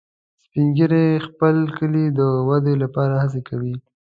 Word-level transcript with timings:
سپین 0.43 0.65
ږیری 0.77 1.05
د 1.19 1.23
خپل 1.27 1.55
کلي 1.77 2.05
د 2.19 2.21
ودې 2.47 2.75
لپاره 2.83 3.15
هڅې 3.23 3.41
کوي 3.49 3.75